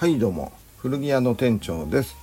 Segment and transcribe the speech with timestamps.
[0.00, 0.50] はいどうも。
[0.78, 2.16] 古着屋の店長です。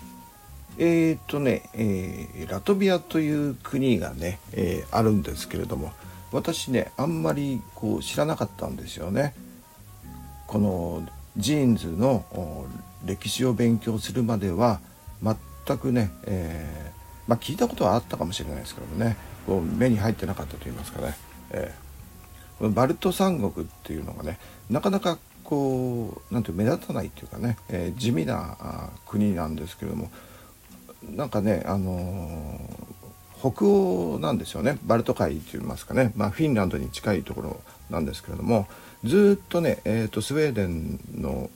[0.79, 5.92] えー、っとね、えー、ラトビアという国がね、えー、あるんですけれども
[6.32, 9.35] 私ねあんまりこう知らなかったんですよね。
[10.48, 11.07] この
[11.38, 12.25] ジーンズの
[13.05, 14.80] 歴史を勉強するまでは
[15.21, 16.91] 全くね、え
[17.27, 21.16] まあ、聞いたことはあったかもしれないですけどもねこう目に入ってなかったと言いますかね、
[21.52, 21.75] え
[22.59, 30.11] バルト三国っていうのがねなかなかこうなんて目立たないっていうかね、えー、地味な国なんですけれども
[31.09, 34.77] なんかねあのー、北欧なんですよね。
[34.83, 38.67] バルト海といいますかね、まあ、フィンランドに近いところなんですけれども
[39.05, 41.49] ずっとね、えーと、スウェーデンの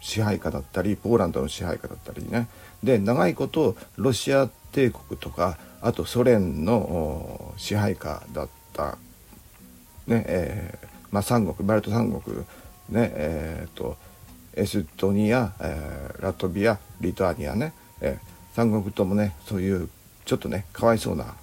[0.00, 2.48] 支配下だったりポーランドの支配下だったりね。
[2.82, 8.96] で長いことロシア帝国とかあとソ連の支配下だった
[10.06, 12.44] ねえーまあ、三国バルト三国
[12.88, 13.96] ねえーと、
[14.54, 19.88] エストニア、えー、ラトビアリトアニアね、えー、三国ともねそういう
[20.24, 21.34] ちょっとねかわいそうな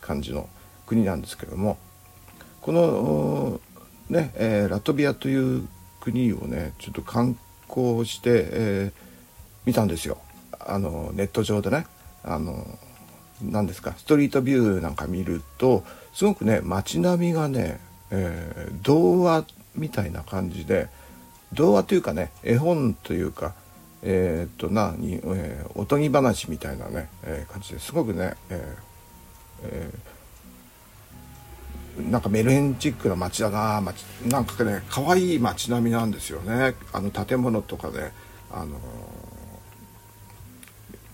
[0.00, 0.48] 感じの
[0.86, 1.78] 国なんですけども
[2.60, 3.60] この
[4.08, 5.66] ね、えー、ラトビアという
[6.00, 7.38] 国をねちょっと観
[7.68, 9.00] 光して、えー、
[9.64, 10.18] 見たんですよ。
[10.60, 11.86] あのネット上でね。
[12.24, 12.64] あの
[13.42, 19.44] 何ですかストリートビューなんか見るとすごくね街並みがね、えー、童話
[19.74, 20.88] みたいな感じで
[21.52, 23.54] 童話というかね絵本というか
[24.02, 28.76] えー、っと何、えー、おとぎ話みたいなね、えー、感じですごくね、え
[29.64, 36.74] えー、なんかメルヘンチックな街だな街なんかね可愛い街並みなんですよね。
[36.92, 38.12] あの建物とかね
[38.50, 38.78] あの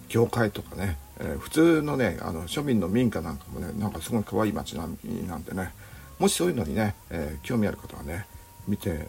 [0.09, 5.73] 教会とかね、え、普通のねあの庶民の民家なんかもねなんかすごい可愛い街並みなんでね
[6.19, 8.27] もしそういうのにね、え、興味ある方はね
[8.69, 9.09] 見て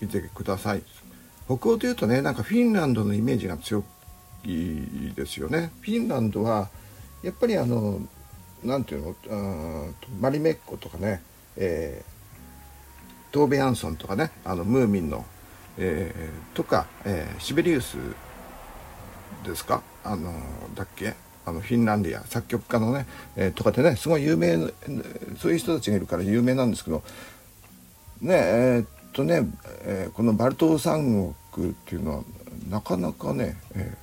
[0.00, 0.82] みてください。
[1.46, 3.82] 北欧というとねなんかフィンランドのイメージが強
[4.44, 5.72] いですよね。
[5.80, 6.68] フィンランドは
[7.22, 8.00] やっぱりあの
[8.62, 9.88] なんていうの？
[9.88, 11.22] あマリメッコとかね、
[11.56, 15.24] えー、トーベ・アンソンとかねあのムーミンの、
[15.78, 17.96] えー、とか、えー、シベリウス
[19.44, 19.82] ですか？
[20.04, 20.32] あの
[20.74, 21.14] だっけ？
[21.46, 24.58] あのフィンランディア作曲家のね、えー、とかでねすごい有名
[25.38, 27.02] そういう人たちがいるから有名なんですけど
[28.20, 28.86] ねえー、
[29.18, 29.42] とね、
[29.82, 32.24] えー、このバルト三国っていうのは
[32.70, 33.96] なかなかね、え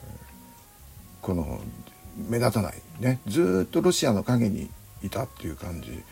[1.21, 1.61] ー、この
[2.29, 4.69] 目立たないねずっとロシアの陰に
[5.03, 6.03] いたっていう感じ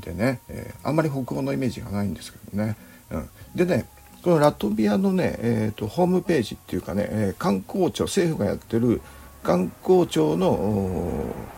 [0.00, 2.76] でね、えー、あんまり北欧のイメージがないんですけどね。
[3.12, 3.86] うん、でね
[4.24, 9.00] このラトビアのね、えーと、ホームページっていうかね、えー、観光庁政府がやってる
[9.44, 10.50] 観光庁の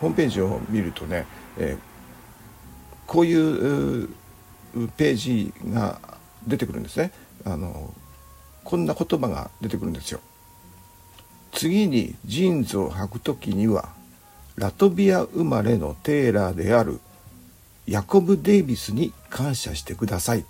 [0.01, 1.25] ホームページを見るとね、
[1.57, 1.79] えー、
[3.07, 4.09] こういう
[4.97, 7.11] ページが出てくるんですね。
[7.45, 7.93] あの
[8.63, 10.19] こんな言葉が出てくるんですよ。
[11.51, 13.89] 次にジーンズを履く時には
[14.55, 16.99] ラトビア生まれのテーラーである
[17.87, 20.45] ヤコブ・デイビスに感謝してください。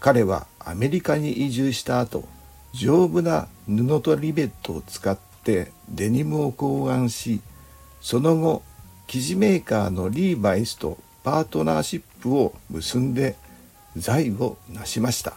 [0.00, 2.24] 彼はアメリカに移住した後
[2.72, 7.40] 丈夫な布とリベットを使ってデニムを考案し
[8.00, 8.62] その後
[9.06, 13.36] 生地メーカーのリーバイスとパートナーシップを結んで
[13.98, 15.34] 財を成しました。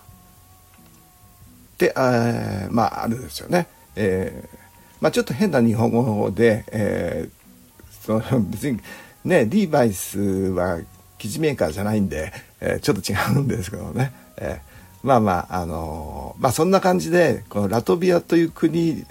[1.77, 3.67] で、あまああるですよね。
[3.95, 4.57] えー、
[5.01, 8.79] まあちょっと変な日本語で、えー、その別に
[9.25, 10.79] ねリーバイスは
[11.17, 14.13] 生地メーカーじゃないんで、えー、ちょっと違うんですけどね。
[14.38, 14.72] えー
[15.03, 19.03] まあまあ、あのー、まあそんな感じで、このラトビアという国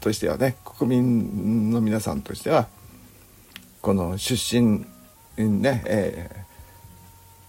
[0.00, 2.68] としてはね、国民の皆さんとしては、
[3.82, 4.86] この出身、
[5.36, 6.44] ね、え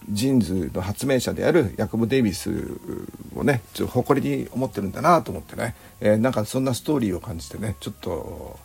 [0.08, 2.50] ジーンズの発明者であるヤコブ・デイビス
[3.34, 8.58] をねちょっと誇りに思ってるんだなと思ってね、えー、なんかそんなストーリーを感じてねちょっと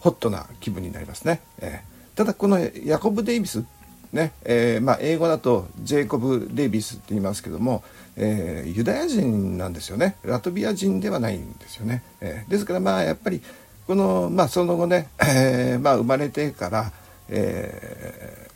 [0.00, 1.42] ホットな気分になりますね。
[1.58, 3.64] えー、ただこのヤコブ・デイビス
[4.12, 7.84] ねえーまあ、英語だとジェイコブ・デイビスって言いますけども、
[8.16, 10.16] え、ユダヤ人なんですよね。
[10.24, 13.40] ラトビア人ではないんですよね、え、ですからまあやっぱり
[13.86, 16.92] この、まあ、その後ね、えまあ、生まれてから、
[17.28, 18.49] え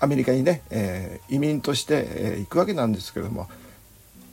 [0.00, 3.48] アメリカにね、えー、移民として、えー、行くわけなんですけれども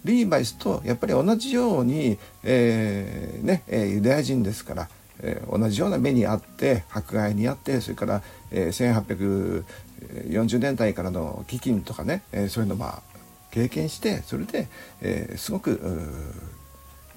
[0.04, 4.90] リーバイスとやっぱり同じように、えー、ねえユダヤ人ですから、
[5.20, 8.22] え同じような目にあって迫害にあってそれから、
[8.52, 13.02] え1840年代からの飢饉とかね、えそういうのまあ
[13.50, 14.68] 経験してそれで、
[15.02, 15.82] えすごく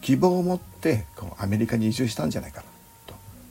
[0.00, 2.66] 希望を持ってこうアメリカに移住したんじゃないかな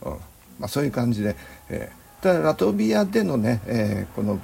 [0.04, 0.18] と、うん。
[0.60, 1.36] まあ、そういう感じで、
[1.70, 4.40] えー、ただラトビアでのね、えー、この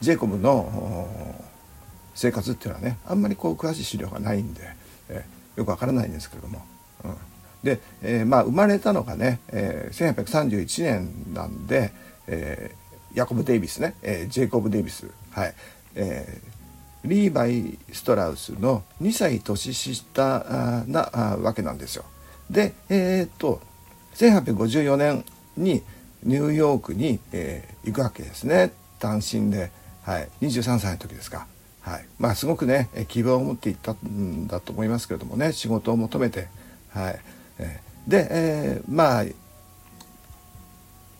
[0.00, 0.98] ジェイコブの
[2.14, 4.62] 生活っていうのはねあんまりこう詳しい資料がないんで、
[5.08, 5.24] え、
[5.56, 6.64] よくわからないんですけれども、
[7.04, 7.14] うん、
[7.62, 11.92] で、えー、まあ生まれたのがね、えー、1831年なんで、
[12.26, 15.10] えー、ヤコブ・デイビスね、えー、ジェイコブ・デイビス。
[15.30, 15.54] はい、
[15.94, 22.04] えー、リーバイ・ストラウスの2歳年下なわけなんですよ。
[22.50, 23.60] でえー、っと
[24.14, 25.24] 1854年
[25.56, 25.82] に
[26.24, 28.72] ニューヨークに、えー、行くわけですね。
[28.98, 29.70] 単身で、
[30.08, 31.46] はい、23歳の時ですか。
[31.82, 32.06] はい。
[32.18, 36.48] まあ、すごくね希望を持っていったんだと思いますけれどもね仕事を求めて、
[36.94, 37.20] はい。
[37.58, 39.24] え、で、えー、まあ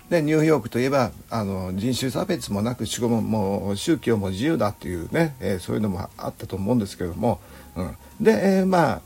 [0.09, 7.41] でニューヨークといえばあの人種差別もなく仕事ももう宗教も自由だっていうね、えー、そういうのもあったと思うんですけれども、
[7.77, 9.01] うん、で、えー、まあ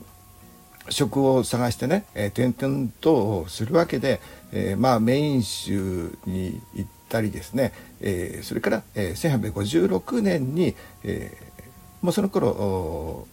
[0.87, 4.21] 職を探してね、えー、転々とするわけで、
[4.53, 13.27] えー、まあメイン州に行ったりですね、えー、それから、えー、1856年に、えー、もうその頃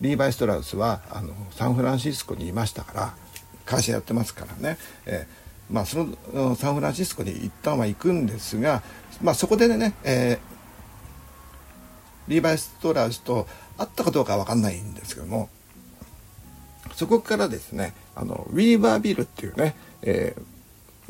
[0.00, 3.14] リーバイ・ストラウスはあのサンフランシスコにいましたから
[3.64, 5.42] 会社やってますからね、えー
[5.72, 8.82] まあ、そのサンフランシスコに一旦は行くんですが、
[9.22, 13.46] まあ、そこでね、えー、リーバイ・ストラウスと
[13.78, 15.48] 会ったかどうかは分かんないんですけども
[16.94, 20.42] そこからですねあのウィーバービルっていうね、えー、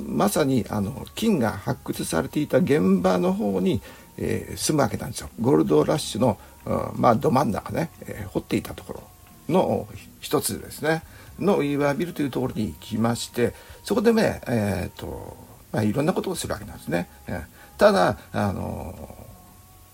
[0.06, 3.80] まさにあの金が発掘されていた現場の方に、
[4.18, 9.02] えー、住むわけなんですよゴールドラッシュの、うん、まあど真ん中ね、えー、掘っていたところ
[9.48, 9.88] の
[10.20, 11.02] 一つですね
[11.38, 15.36] のウィーバービルというところに行きましてそこでね、えーと
[15.72, 17.08] まあ、いろんなことをするわけなんですね。
[17.26, 17.44] えー、
[17.78, 19.16] ただあの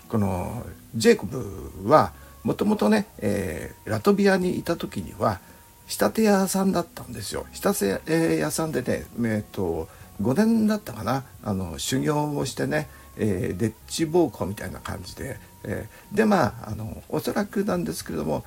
[0.08, 2.12] このジェイコブは
[2.42, 5.40] もともとね、え、ラトビアにいた時には
[5.86, 7.46] 仕立て屋さんだったんですよ。
[7.52, 9.88] 仕立て屋さんでね、えーと、
[10.20, 11.24] 5年だったかな。
[11.42, 18.44] あの修行をしてね、えー、デッチ奉公みたいな感じで、えー、でまああのおそらくなんですけれども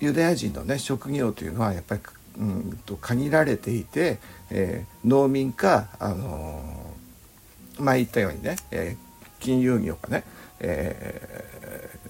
[0.00, 2.00] ユダヤ人のね職業というのはやっぱり
[2.38, 4.18] うんと限られていて、
[4.50, 10.24] えー、農民か、あのー、まあ言ったようにね、えー、金融業かね、
[10.58, 11.44] え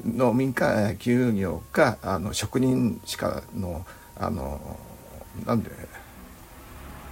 [0.03, 3.85] ー、農民か金融業かあの職人しかの、
[4.17, 5.71] あのー、なんで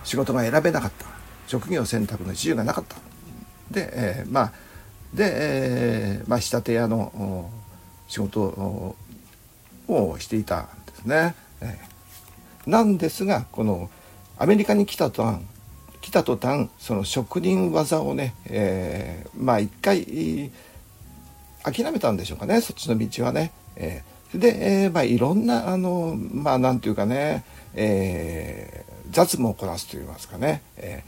[0.05, 1.07] 仕事が選べなかった。
[1.47, 2.97] 職業選択の自由がなかった。
[3.71, 4.53] で、えー、まあ
[5.15, 7.51] で、えーまあ、仕立て屋の
[8.09, 8.43] 仕事
[9.89, 11.35] をしていたんですね。
[11.61, 13.91] えー、なんですがこの
[14.39, 15.41] アメリカに来た途端
[16.01, 20.51] 来た途端その職人技をね、えー、まあ一回
[21.63, 22.61] 諦めたんでしょうかね。
[22.61, 23.53] そっちの道はね。
[23.77, 27.45] えー、で、えー、まあいろんなあのまあなんていうかね、
[27.75, 31.05] えー、雑務をこなすといいますかね、え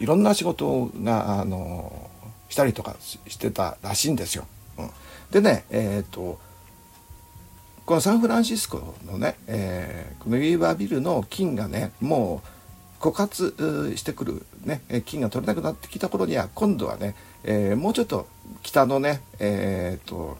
[0.00, 2.10] ー、いろんな仕事があの
[2.48, 4.46] したりとかしてたらしいんですよ。
[4.78, 4.90] うん、
[5.30, 6.40] でねえっ、と
[7.86, 12.42] このサンフランシスコのね、えー、このウィーバービルの金がねも
[13.00, 18.28] う枯渇してくる、ね、金が取れなくなってきた頃には今度はね、えー、もうちょっと
[18.62, 20.36] 北のね、えーと、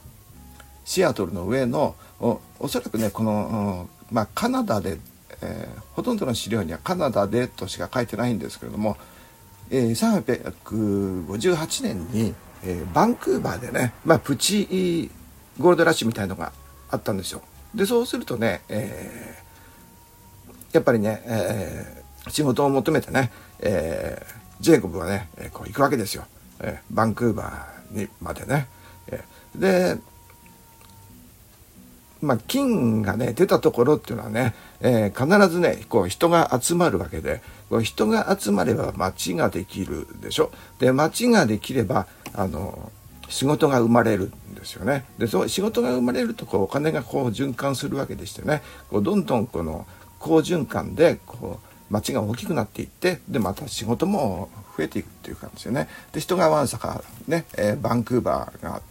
[0.85, 4.99] シアトルの上のおおそらくねこの、まあ、カナダで、
[5.41, 8.97] えー、ほとんどの資料にはカナダでとしか書いてないんですけれども、
[9.69, 10.75] えー、
[11.45, 12.33] 1858年に、
[12.63, 15.09] えー、バンクーバーでね、まあ、プチ
[15.59, 16.51] ゴールドラッシュみたいのが
[16.89, 17.41] あったんですよ。
[17.73, 26.25] でそうするとね、えー、やっぱりね、えー、仕事を求めてね、えー、ジェイコブはね、えこう行くわけですよ、
[26.59, 28.67] えバンクーバーにまでね。
[29.07, 29.23] え
[29.55, 29.97] で
[32.21, 40.51] まあ、金がね出たところっていうのはね、えー、必ずねこう人が集まるわけでこう人が集まれば町ができるでしょ。
[40.79, 42.91] で町ができればあの
[43.29, 45.05] 仕事が生まれるんですよね。
[45.17, 49.87] でそう仕事が生まれるとこうお金がこう循環するわけでしてねこうどんどんこの
[50.19, 55.89] 好循環でこう町が大きくなっていってでまた仕事も増えていくっていう感じですよね。
[56.13, 58.81] で人がわんさかね、え、バンクーバーが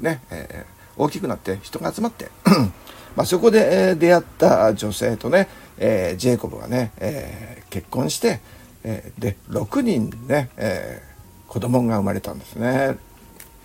[0.00, 2.30] ね、えー、大きくなって人が集まって。
[3.16, 5.48] まそこで、出会った女性とね、
[5.78, 8.40] え、ジェイコブがね、え、結婚して、
[8.82, 12.96] え、で6人ね、えー、子供が生まれたんですね。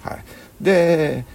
[0.02, 0.24] はい、
[0.62, 1.26] で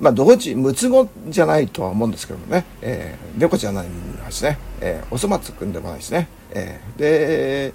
[0.00, 7.74] まあ同時六つ子じゃないとは思うんですけどもね、えー、猫じゃないですね、えー、おそ松くんでもないですね、えー、で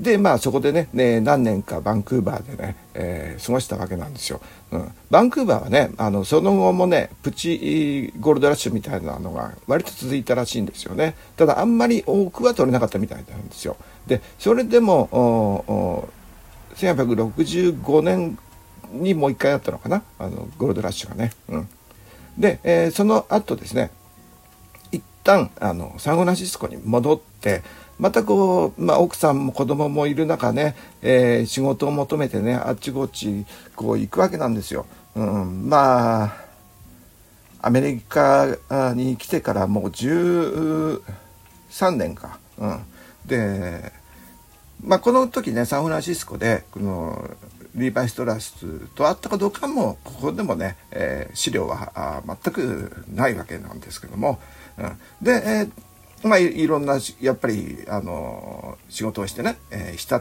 [0.00, 4.40] でまあそこでねね何年かバンクーバーでね、えー、過ごしたわけなんですよ、
[4.70, 11.14] うん、バンクーバーはねあのその後もねプチゴールドラッシュみたいなのが割と続いたらしいんですよね。
[11.36, 13.76] ただあんまり多くは取れなかったみたいなんですよ。
[14.06, 16.08] でそれでも
[16.76, 18.38] 1865年
[18.92, 20.02] にもう一回あったのかな？
[20.18, 21.32] あのゴールドラッシュがね。
[21.50, 21.68] うん、
[22.38, 23.90] で、えー、その後ですね
[24.92, 27.62] 一旦あのサンフランシスコに戻って
[28.00, 33.44] またこう、まあ、奥さんも子供もいる中ね、えー、仕事を求めてねあっちこっち
[33.76, 34.86] こう行くわけなんですよ。
[35.14, 36.32] うん、まあ
[37.60, 38.56] アメリカ
[38.94, 41.00] に来てからもう13
[41.92, 42.38] 年か。
[42.56, 42.80] うん、
[43.26, 43.92] で、
[44.82, 47.30] まあ、この時ねサンフランシスコでこの
[47.74, 48.56] リーバイ・ストラス
[48.94, 54.40] と会ったかどうかもここでもね、えー、資料は全くないわけなんですけども、
[54.78, 55.89] うん、で、えー
[56.22, 60.20] まあ、いろんなやっぱりあの仕事をしてね、えー、仕立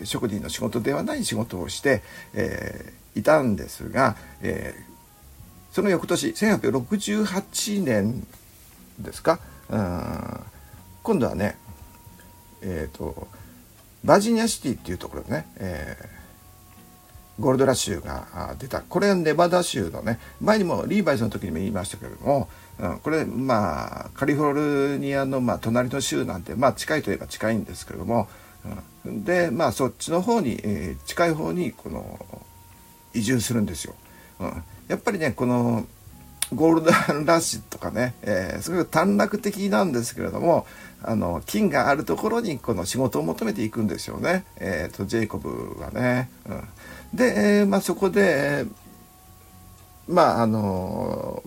[0.00, 2.02] て職人の仕事ではない仕事をして、
[2.34, 8.26] えー、いたんですが、えー、その翌年1868年
[8.98, 9.38] ですか、
[9.70, 10.40] うん、
[11.04, 11.56] 今度はね
[12.62, 13.28] えっ、ー、と
[14.04, 16.15] バージニアシティっていうところね、えー、
[17.38, 28.28] ゴールドラッシュが出たこれネバダ州のね前にもリーバイスの時にも言いましたけれどもうん、これまあカリフォルニアのまあ隣の州なんてまあ近いといえば近いんですけれども、
[29.04, 32.18] うん、でまあそっちの方に、えー、近い方にこの
[33.14, 33.94] 移住するんですよ。
[34.40, 35.86] うん、やっぱりねこの
[36.54, 40.66] ゴールドラッシュとかね、えー、すごく短絡的なんですけれども
[41.02, 46.28] あの金があるところにこの仕事を求めていくんですよね、えーと、ジェイコブはね。
[46.46, 46.68] うん、
[47.14, 48.64] で、えーまあ、そこで、
[50.08, 51.42] まああの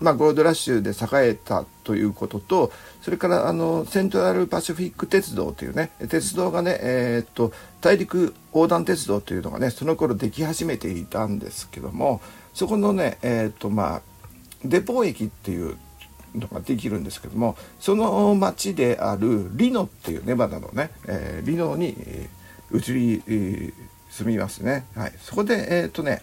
[0.00, 12.20] まあ、ゴールドラッシュで栄えたということとそれからあのセントラルパシフィック鉄道というね鉄道がね、えー、っと大陸横断鉄道というのがねその頃でき始めていたんですけども
[12.54, 14.02] そこのね、えー、っとまあ
[14.64, 15.76] デポ駅っていう
[16.34, 21.96] のができるんですけどもその町であるリノっていうネバダのね、えー、リノに
[22.72, 23.72] 移り、えー、
[24.10, 24.86] 住みますね。
[24.94, 26.22] はい、そこでえっとね、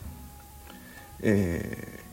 [1.22, 2.06] えー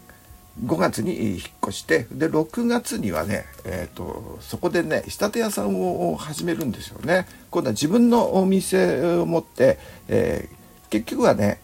[0.61, 7.27] 5月に引っ越してで6月にはね、えーと、そこでね仕立て屋さんを始めるんですよね。
[7.51, 11.61] 今度は自分のお店を持って、えー、結局はね、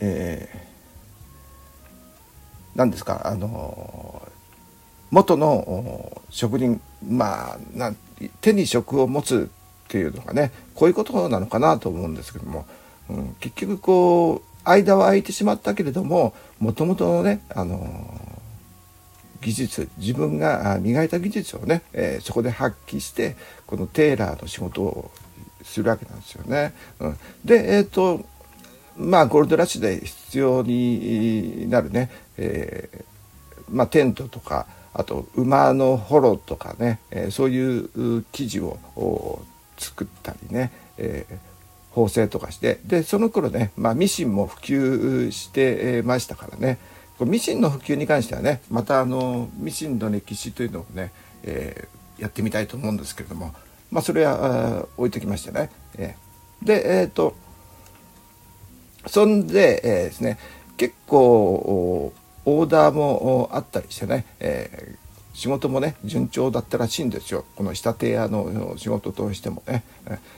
[0.00, 4.26] えー、何ですかあの
[5.10, 7.94] 元の職人まあな
[8.40, 9.50] 手に職を持つ
[9.84, 12.66] っていうのがねこういうことなのかなと思うんですけども、
[13.40, 18.20] 結局こう間は空いてしまったけれどももともとのね、あの
[19.42, 25.10] 技術自分が磨いた技術をね、えー、そこで発揮してこのテーラーの仕事を
[25.62, 26.72] するわけなんですよね。
[27.00, 28.24] うん、でえっ、ー、と
[28.96, 33.04] まあゴールドラッシュで必要になるね、えー、
[33.68, 38.78] まあ、テントとかあと馬のホロとかね、え、そういう生地を
[39.76, 41.53] 作ったりね、えー
[41.94, 46.78] 縫製とかしてでその頃ね、まあ、ミシンも普及してましたからね。
[47.20, 51.12] ミシンの普及に関してはねまたあのミシンの歴史というのをね、
[51.44, 53.54] えー、やってみたいと思うんですけれども
[53.92, 57.36] まあそれは置いときましてね、えー、でえっ、ー、と
[59.06, 60.38] そんで、えー、ですね
[60.76, 62.12] 結構
[62.44, 65.03] オーダーもあったりしてね、えー、
[65.34, 69.84] 仕事もね順調だったらしいんですよこの仕立て屋の仕事としてもね。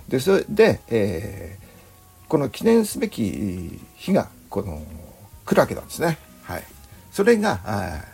[0.09, 4.83] でそれで、えー、この記念すべき日がこの
[5.45, 6.19] 来るわけなんですね。
[6.43, 6.65] はい、
[7.13, 8.05] それが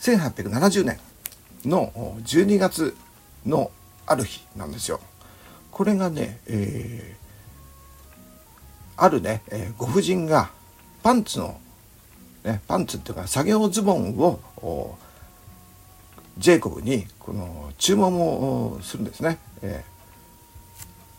[0.00, 0.98] 1870年
[1.64, 1.92] の
[2.24, 2.96] 12月
[3.46, 3.70] の
[4.06, 5.00] ある日なんですよ。
[5.70, 10.50] これがね、えー、あるね、えー、ご婦人が
[11.04, 11.60] パンツの、
[12.42, 14.98] ね、パンツっていうか作業ズボンを
[16.38, 19.38] ジェイコブにこの注文をするんですね。
[19.62, 19.84] え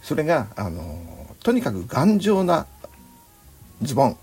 [0.01, 2.65] ー、それがあのとにかく頑丈な
[3.81, 4.17] ズボン。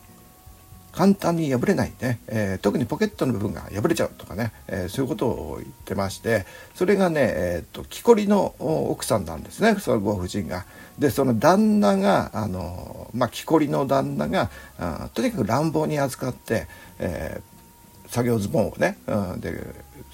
[0.93, 6.47] 簡単に破れないね、えー、特にポケットの部分が破れちゃうとかね、えー、そういうことを言ってまして。
[6.75, 9.77] それがね、えーと、木こりの奥さんなんですね。
[9.79, 10.65] そのご婦人が。
[10.99, 16.67] でその旦那があの、まあ、木こりの旦那があとにかく乱暴に扱って、
[16.99, 19.53] えー、作業ズボンをね、うん、で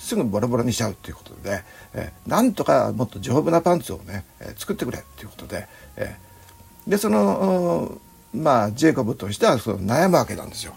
[0.03, 1.63] すぐボロボロにしちゃうっていうことで、
[1.95, 8.01] えー、なんとかもっと丈夫なパンツをね、えー、作ってくれっていうことで、えー、でその
[8.35, 10.75] まあジェイコブとしてはその悩むわけなんですよ。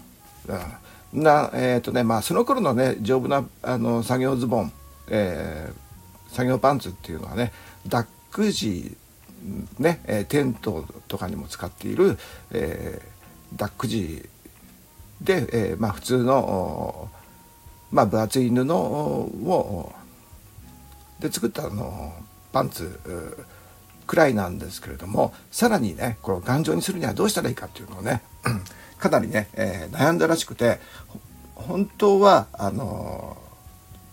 [1.12, 4.72] なえっ、ー、とねまあその頃のね丈夫なあの作業ズボン、
[5.08, 7.52] えー、作業パンツっていうのはね
[7.88, 8.96] ダック地
[9.78, 12.18] ね、えテントとかにも使っている、
[12.50, 14.28] えー、ダック地
[15.20, 17.08] で、えー、まあ普通の
[17.90, 19.92] まあ分厚い布を
[21.20, 22.12] で作ったあの
[22.52, 23.00] パンツ
[24.06, 28.22] くらいなんですけれどもさらにねこれを頑丈にするにはどうしたらいいかっていうのをね
[28.98, 30.78] かなりね、えー、悩んだらしくて
[31.54, 33.36] 本当はあの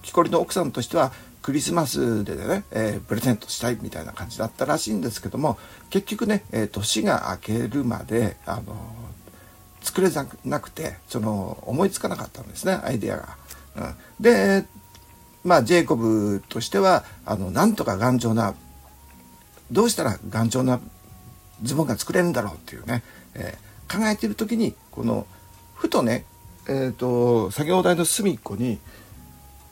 [0.01, 1.12] 木こりの奥さんとしては
[1.42, 5.58] クリスマスでね、えー、プレゼントしたいみたいな感じだったらしいんですけども
[5.89, 8.75] 結局ね、えー、年が明けるまであの
[9.82, 10.10] 作れ
[10.46, 13.42] なくてその思いつかなかったんですねアイデアが。
[14.20, 14.65] で
[15.44, 18.56] まあジェイコブとしてはあのなんとか頑丈な
[19.72, 20.80] どうしたら頑丈な
[21.62, 23.03] ズボンが作れるんだろうっていうね、
[23.36, 25.25] えー、考えている時にこの
[25.75, 26.25] ふとね、
[26.68, 28.80] えーと、作業台の隅っこに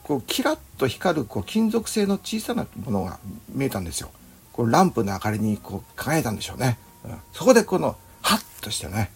[0.02, 3.18] こうキラッと光るこう金属製の小さなものが
[3.48, 4.10] 見えたんですよ。
[4.52, 6.78] こうランプの明かりにこう輝いたんでしょうね。
[7.04, 9.10] うん、そこでこのハッとしてね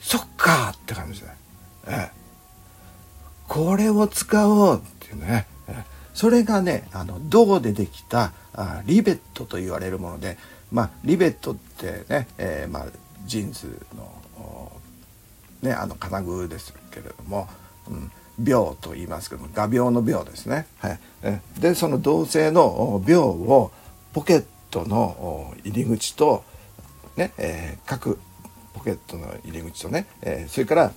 [0.00, 1.26] そっかって感じで、
[1.88, 2.10] えー、
[3.48, 5.46] これを使おうっていうね、
[6.14, 10.36] それがねあの銅でできたあリベットと言われるもので
[10.70, 12.86] まあリベットってね、えー、まあ
[13.24, 14.72] ジーンズの
[15.62, 17.48] ねあの金具ですけれども、
[17.88, 20.66] うん、鋲と言いますけども画鋲の鋲ですね。
[20.78, 21.00] はい、
[21.60, 23.70] でその銅製の鋲を
[24.12, 26.44] ポケットの入り口と、
[27.16, 28.18] ねえー、各
[28.74, 30.92] ポケットの入り口とね、えー、それから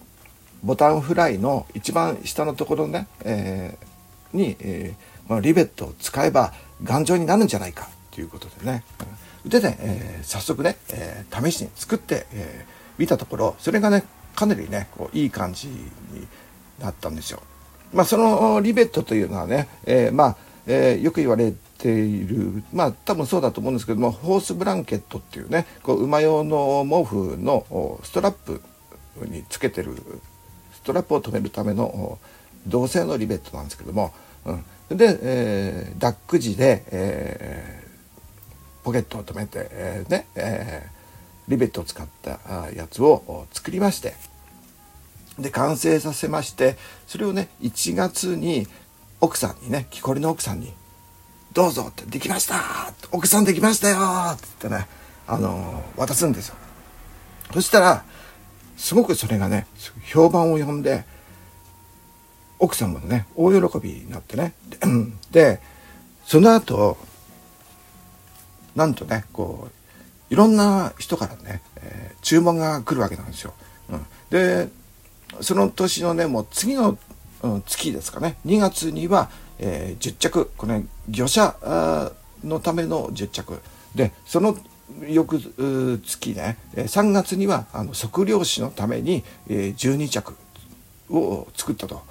[0.64, 6.54] ボタンフライの一番下のところね、えー、に、えー、このリベットを使えば
[6.84, 8.84] 頑丈になるんじゃないかということでね、
[9.46, 14.04] でね、えー、早速ね、えー、試しに作って、えー、見たところそれがね
[14.36, 15.86] かなりねこういい感じに
[16.80, 17.42] なったんですよ。
[17.94, 28.62] まあ、そのリベットというのはね、えー、まあ、えー、よく言われているまあ多分そうだと思うんですけどもホースブランケットっていうねこう馬用の毛布のストラップ
[29.26, 29.96] につけてる
[30.84, 32.20] トラップを止めるための
[32.68, 34.14] 銅製のリベットなんですけども、
[34.46, 42.40] うん、で、えー、ダック時で、えー、ポケットを止めて、えー、ね、えー、リベットを使った
[42.76, 44.14] やつを作りまして
[45.40, 48.68] で完成させましてそれをね1月に
[49.22, 50.74] 奥さんにね木こりの奥さんに
[51.54, 52.94] 「どうぞ」って「できました!
[53.12, 53.98] 奥さんできましたよ」
[54.34, 54.88] って言ってね
[55.28, 56.56] あの渡すんですよ。
[57.54, 58.04] そしたら
[58.82, 59.68] すごくそれがね
[60.12, 61.06] 評判を呼んで
[62.58, 64.54] 奥さんもね大喜びになってね。
[65.30, 65.60] で
[66.26, 66.98] その後
[68.76, 73.54] なんとねこういろんな人からね、えー、注文が来るわけなんですよ。
[73.92, 74.68] うん、で
[75.42, 76.98] その年のねもう次の、
[77.44, 78.38] うん、月ですかね。
[78.48, 80.52] 2月には、えー、10着。
[80.58, 82.12] これ魚車
[82.44, 83.60] のための10着。
[83.94, 84.58] でその
[85.08, 85.40] 翌
[86.04, 90.36] 月ね3月にはあの測量士のために、12着
[91.10, 92.02] を作ったと。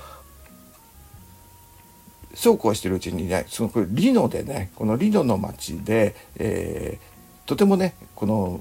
[2.34, 8.60] そうこうしてるうちにねそのこれリノでねこのリノの町で、えー、とてもねこの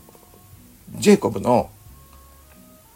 [0.96, 1.70] ジェイコブの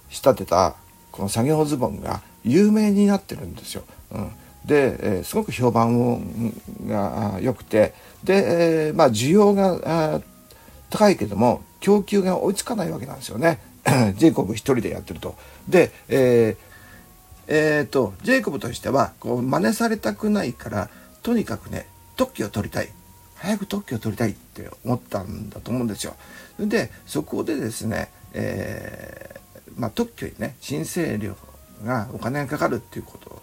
[0.09, 0.75] 仕立てた
[1.11, 3.83] この作業ズボンが有名になってるんですよ。
[4.11, 4.31] うん、
[4.65, 6.53] で、えー、すごく評判
[6.87, 10.21] が良くてで、えー、まあ需要が
[10.93, 13.59] 高いけども供給が追いつかないわけなんですよね。
[14.15, 15.35] ジェイコブ一人でやってると。
[15.67, 16.57] で、えー
[17.47, 20.89] えーと、ジェイコブとしてはこう真似されたくないから
[21.23, 22.89] とにかくね特許を取りたい
[23.37, 26.15] 早く特許を取りたいって思ったんだと思うんですよ。
[26.59, 31.35] でそこでですね、えー、まあ、特許にね申請料
[31.83, 33.41] がお金がかかるっていうこと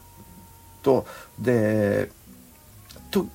[0.82, 1.06] と
[1.40, 2.12] で
[3.10, 3.26] と、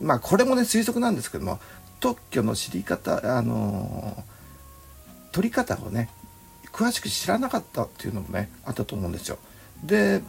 [0.00, 1.58] まあこれもね推測なんですけども
[2.04, 4.22] 特許の知り方あの
[5.32, 6.10] 取り方をね
[6.70, 9.38] 詳しく知らなかったっていうのもねあったと思うんですよ。
[9.82, 10.20] で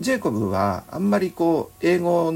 [0.00, 2.32] ジェイコブはあんまりこう英語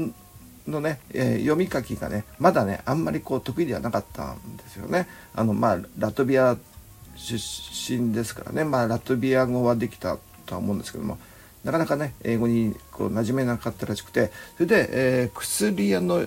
[0.67, 5.07] のね、えー、読み書きがねまだねあんまりこう得意ではなかったんですよね。
[5.33, 6.55] あのまあラトビア
[7.15, 7.37] 出
[7.97, 11.17] 身ですからね、まあ、ラトビア語はできたとは思うんですけども
[11.63, 16.23] なかなかね英語にこう馴染めなかったらしくてそれで、えー、薬屋の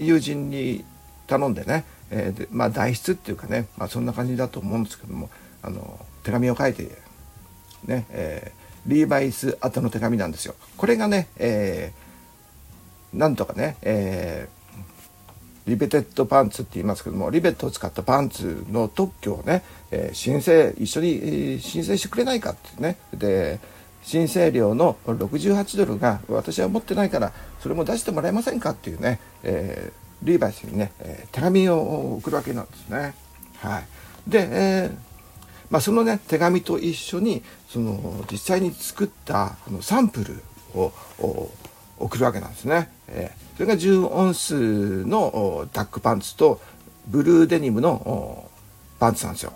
[0.00, 0.84] 友人に
[1.30, 5.30] 頼んでね、えー、でまあ代筆っていうかね、まあ、そんな感じだと思うんですけども
[5.62, 6.90] あの手紙を書いて
[7.86, 10.54] ね、えーリーバイス宛の手紙なんですよ。
[10.76, 23.60] これがね、えー、なんとかね、えー、リベテッドパンツって言いますけどもリベットを使ったパンツの特許をね、えー、申請一緒に、申請してくれないかってねで
[24.02, 33.14] 申請料の68ドルが私は持ってないからそれも出してもらえませんかっていうね、えー、リーバイスにね、え、手紙を送るわけなんですね。
[33.58, 33.84] はい、
[34.30, 35.10] で、えー
[35.70, 40.42] まあ、そのね手紙と一緒にその実際に作ったあのサンプル
[40.74, 40.92] を
[41.98, 42.90] 送るわけなんですね。
[43.08, 46.60] えー、それが10オンスのダックパンツと
[47.06, 48.50] ブルーデニムの
[48.98, 49.52] パンツなんですよ。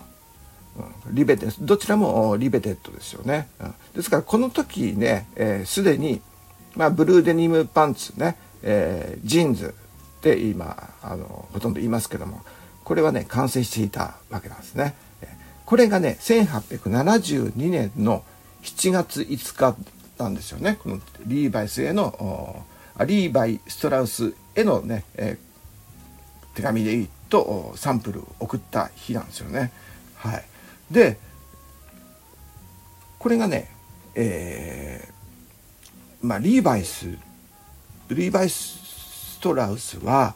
[1.11, 5.29] リベテどちらも riveted ですよね、うん、ですからこの時ね
[5.67, 6.21] すで、ー、に、
[6.75, 9.73] まあ、ブルーデニムパンツね、えー、ジーンズ
[10.25, 12.41] で今あのほとんど言いますけども
[12.83, 14.95] これはね完成していたわけなんですね。
[15.67, 18.25] これがね1872年の
[18.63, 19.77] 7月5日
[20.19, 22.65] なんですよねこのリーバイスへの
[23.07, 25.39] リーバイ・ストラウスへのね、え、
[26.55, 29.73] 手紙でいいとサンプルを送った日なんですよね。
[30.17, 30.45] はい、
[30.91, 31.19] で
[33.19, 33.71] これがね、
[34.15, 37.07] えー、まあリーバイス
[38.11, 38.84] リーバイ・ス
[39.45, 40.35] トラウスは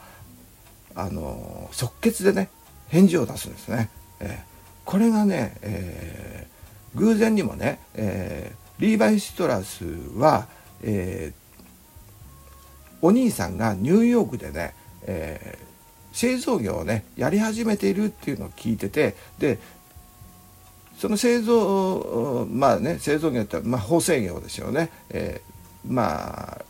[0.93, 2.49] あの即決でね
[2.89, 3.89] 返事を出すんですね。
[4.19, 4.43] え
[4.85, 10.47] これがね、えー、偶然にもね、えー、リーバイ・ストラスは、
[10.83, 15.57] えー、お兄さんがニューヨークでね、え、
[16.11, 19.59] 製造業をねやり始めているっていうのを聞いててで
[20.97, 25.41] その製造まあね製造業って、まあ、縫製業ですよね、え、
[25.87, 26.65] まあ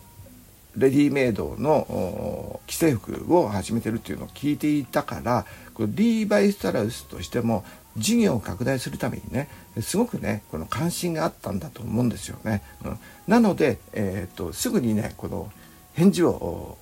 [0.76, 7.64] レディメイドの既製服を始めてるっていうのを聞いていたからこリーバイ・ストラウスとしても
[7.96, 9.48] 事業を拡大するためにね
[9.80, 12.62] すごくねこの関心があったんだと思うんですよね。
[12.84, 15.50] うん、なので、えーと、すぐにねこの
[15.94, 16.78] 返事を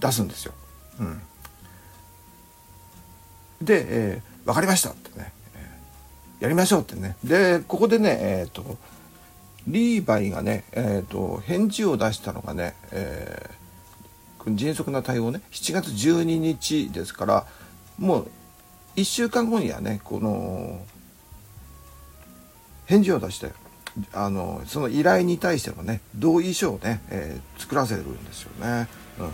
[0.00, 0.52] 出すんですよ。
[1.00, 1.22] うん、
[3.62, 5.32] で、えー「分かりました」ってね、
[6.40, 8.76] やりましょうってねでここでねえっ、と
[9.66, 17.46] リーバイがね、えーと、返事を出したのがね、えー、迅速な対応ね7月12日ですから
[17.98, 18.28] もう
[18.96, 20.84] 1週間後にはねこの
[22.86, 23.52] 返事を出して
[24.12, 28.88] あのその依頼に対してのね同意書をね、えー、作らせるんですよね。
[29.18, 29.30] うん、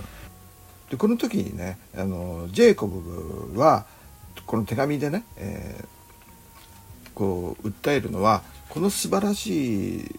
[0.90, 3.86] でこの時にねあのジェイコブは
[4.46, 10.14] この手紙でね、えー、こう訴えるのはこの素晴らし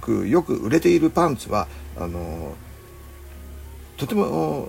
[0.00, 2.56] くよく売れているパンツはあの
[3.96, 4.68] とても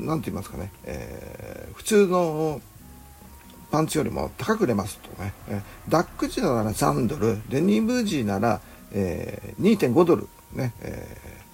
[0.00, 2.60] 何て言いますかね、えー、普通の
[3.70, 5.32] パンツよりも高く売れますとね、
[5.88, 8.60] ダック時なら3ドルデニム時なら、
[8.92, 11.16] えー、2.5ドルね、え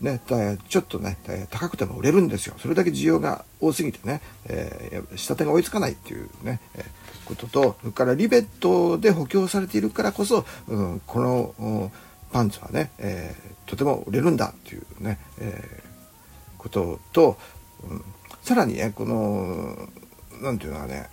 [0.00, 0.20] ね、
[0.68, 1.16] ちょっとね、
[1.50, 2.54] 高くても売れるんですよ。
[2.58, 6.84] それだけ需要が多すぎてね、えー、下手が追いつかないっていうね、えー、
[7.26, 11.90] ことと、それからリベットで補強されているからこそ、うん、この
[12.32, 17.38] パンツはね、えー、とても売れるんだっていうね、えー、ことと、
[17.88, 18.04] うん
[18.46, 19.76] さらにねこの
[20.40, 21.10] 何て言うのはね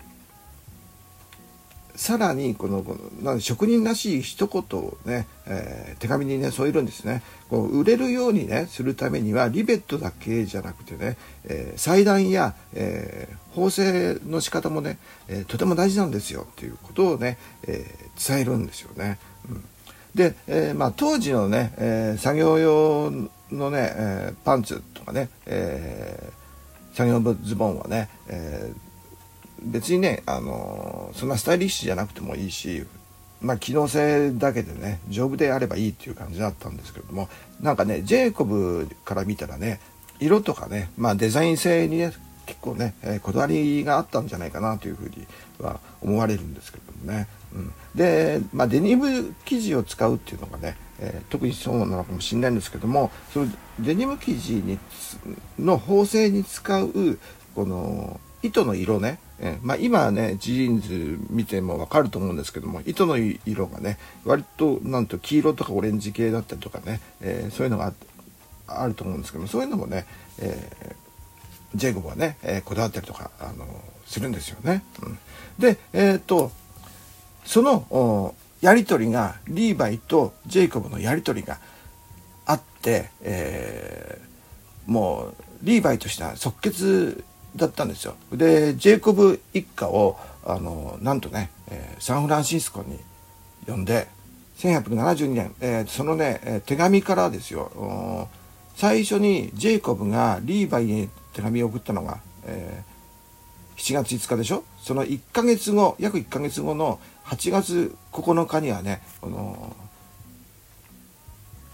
[1.95, 19.19] さらにこのこの職人らしい一言をね、えー、手紙にね添えるんですねこう売れるようにねするためにはリベットだけじゃなくてね、えー、裁断や、えー、縫製の仕方もね、え、とても大事なんですよっていうことをね、えー、伝えるんですよね。
[19.47, 19.63] うん、
[20.15, 23.12] で、えーまあ、当時のね、えー、作業用
[23.51, 26.43] のね、えー、パンツとかね、えー
[26.93, 28.75] 作業ズボンはね、えー、
[29.63, 32.86] 別にね、あの、そんなスタイリッシュじゃなくてもいいし、
[33.43, 37.28] まあ、機能性だけでね丈夫であればいいっていう感じだったんですけども
[37.62, 39.82] なんかねジェイコブから見たらね
[40.19, 42.13] 色とかね、まあ、デザイン性にね
[42.45, 45.28] 結構ね、えー、こだわりがあったんじゃないかなというふうに
[45.60, 53.47] は思われるんですけどもね、うん、で、まあ、デニム生地を使うっていうのがね、えー、特にそうなのかもしれないんですけどもその
[53.80, 54.78] デニム生地に
[55.60, 57.19] の縫製に使う
[57.56, 67.93] この糸の色ね、えー、まあ、今ねジーンズ見ても分かると思うんですけども糸の色がね割となんと黄色とかオレンジ系だったりとかね、えー、そういうのが
[68.67, 70.06] あると思うんですけどもそういうのもね、
[70.39, 73.67] えー、ジェイコブはね、えこだわったりとかあの
[74.06, 74.82] するんですよね。
[75.01, 75.19] うん、
[75.60, 76.51] でえっ、と
[77.43, 81.60] そのやり取りがリーバイとジェイコブのやり取りが
[82.45, 84.21] あって、え、
[84.86, 87.25] もうリーバイとしては即決
[87.56, 88.16] だったんですよ。
[88.32, 93.00] でジェイコブ一家をあのなんとね、えー、サンフランシスコに
[93.68, 94.08] 呼んで
[94.58, 98.30] 1872年、えー、そのね手紙からですよ
[98.76, 104.63] 最初にジェイコブがリーバイに手紙を送ったのが、えー、7月5日でしょ？
[104.82, 109.76] その1ヶ月後約1ヶ月後の8月9日にはね、この、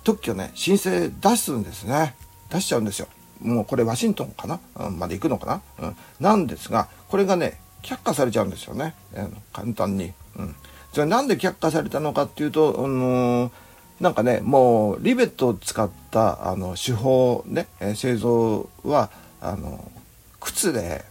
[0.04, 2.16] 特許ね、申請出すんですね。
[2.50, 3.08] 出しちゃうんですよ。
[3.42, 8.96] もうこれワシントンかな、うん、まで行くのかな、うん、なんですが、これがね、却下されちゃうんですよね。
[9.14, 10.14] えー、簡単に。
[10.38, 10.56] うん。
[10.94, 13.52] それなんで却下されたのかっていうと、あのー、
[14.02, 19.10] なんかね、もうリベットを使ったあの手法ね、え、製造は、
[19.42, 19.92] あの、
[20.40, 21.06] 靴で、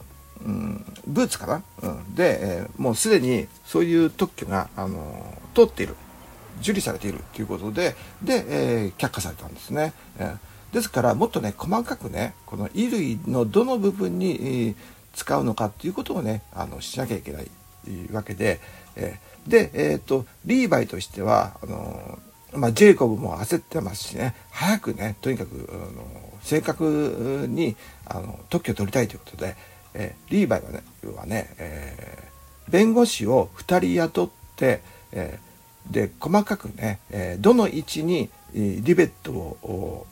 [0.44, 5.96] うん、ブーツかな、うん、で、えー、もうすでにそういう特許が、あの通っている。
[6.60, 10.38] 受理されているということでで、えー、却下されたんですね、えー、
[10.72, 14.74] ですからもっとね細かくねこの衣類のどの部分に、
[15.14, 17.50] 使うのかっていうことをねあのしなきゃいけない
[18.12, 18.60] わけで、
[18.94, 22.18] え、で、えーと、リーバイとしてはあの
[22.54, 26.06] まあ、ジェイコブも焦ってますしね早くねとにかくあの
[26.40, 27.76] 正確に
[28.06, 29.54] あの特許を取りたいということで、
[29.92, 30.82] え、リーバイはね
[31.14, 34.80] はね、えー、弁護士を2人雇って、
[35.12, 40.06] えー、で細かくね、え、どの位置にリベットを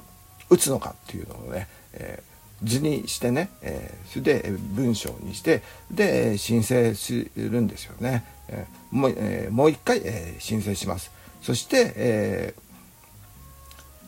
[0.51, 8.25] 打つのかっていうのをね、えー、図にしてね、えー、それで文章にしてで申請するんですよね。
[8.49, 11.11] えー、もう,、えー、もう一回、えー、申請します。
[11.43, 12.67] そして、えー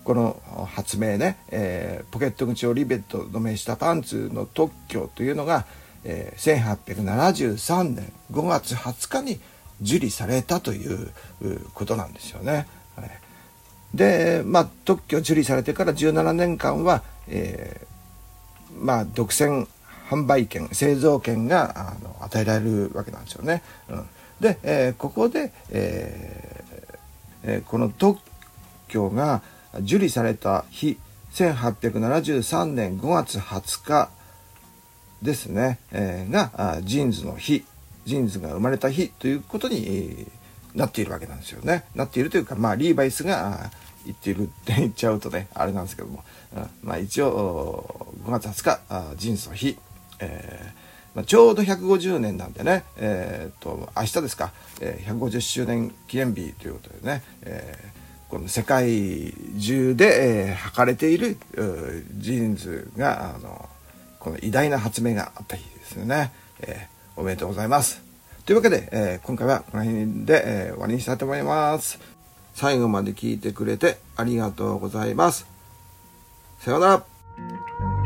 [0.08, 0.40] この
[0.74, 5.66] 発明ね、えー、ポケット口をリベット止めしたパンツの特許というのが、
[6.02, 9.38] えー、1873年5月20日に
[9.82, 11.10] 受理されたという
[11.74, 12.66] ことなんですよね。
[12.96, 13.10] はい、
[13.94, 19.66] で、まあ、特許受理されてから17年間は、えー、まあ、独占
[20.08, 23.62] 販売権製造権があの与えられるわけなんですよね。
[23.88, 24.06] うん、
[24.40, 28.20] で、えー、ここで、えー、この特
[28.88, 29.42] 許が
[29.80, 30.98] 受理された日
[31.34, 34.10] 1873年5月20日
[35.20, 37.64] ですね、えー、がジーンズの日
[38.08, 40.26] ジーンズが生まれた日ということに、
[40.74, 41.84] なっているわけなんですよね。
[41.94, 43.70] なっているというか、まあ、リーバイスが
[44.04, 46.24] 言っているって 言っちゃうとね、あれなんですけども、
[46.56, 49.78] うん、まあ、一応5月20日あジーンズの日、
[50.20, 61.38] えーまあ、ちょうど150年なんでね、えーと、明日ですか、えー、150周年記念日ということでね、えーこの世界中で、えー、履かれている
[62.18, 63.68] ジーンズがあの
[64.20, 68.07] この偉大な発明があった日ですよね、えー、おめでとうございます。
[68.48, 72.00] というわけで、えー、今回はこの辺で、えー、終わりにしたいと思います。
[72.54, 75.46] 最後まで聞いてくれてありがとうございます。
[76.60, 77.97] さようなら。